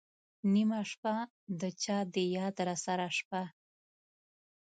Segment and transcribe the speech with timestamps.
[0.53, 1.15] نېمه شپه،
[1.61, 3.41] د چا د یاد راسره شپه